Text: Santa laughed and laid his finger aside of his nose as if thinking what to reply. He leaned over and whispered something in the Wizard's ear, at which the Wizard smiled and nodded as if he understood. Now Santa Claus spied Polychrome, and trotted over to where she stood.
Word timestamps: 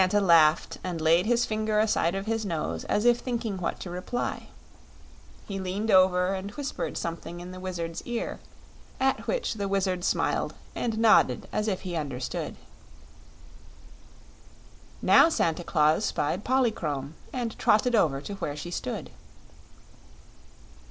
Santa 0.01 0.19
laughed 0.19 0.79
and 0.83 0.99
laid 0.99 1.27
his 1.27 1.45
finger 1.45 1.77
aside 1.77 2.15
of 2.15 2.25
his 2.25 2.43
nose 2.43 2.85
as 2.85 3.05
if 3.05 3.19
thinking 3.19 3.57
what 3.57 3.79
to 3.79 3.91
reply. 3.91 4.47
He 5.47 5.59
leaned 5.59 5.91
over 5.91 6.33
and 6.33 6.49
whispered 6.53 6.97
something 6.97 7.39
in 7.39 7.51
the 7.51 7.59
Wizard's 7.59 8.01
ear, 8.01 8.39
at 8.99 9.27
which 9.27 9.53
the 9.53 9.67
Wizard 9.67 10.03
smiled 10.03 10.55
and 10.73 10.97
nodded 10.97 11.47
as 11.53 11.67
if 11.67 11.81
he 11.81 11.95
understood. 11.95 12.55
Now 15.03 15.29
Santa 15.29 15.63
Claus 15.63 16.03
spied 16.05 16.43
Polychrome, 16.43 17.13
and 17.31 17.55
trotted 17.59 17.93
over 17.93 18.21
to 18.21 18.33
where 18.33 18.55
she 18.57 18.71
stood. 18.71 19.11